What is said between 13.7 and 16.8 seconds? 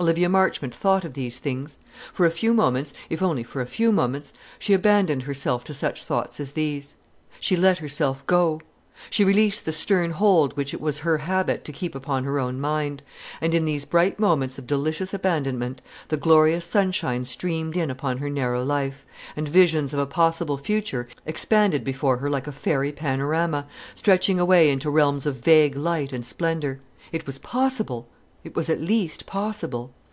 bright moments of delicious abandonment the glorious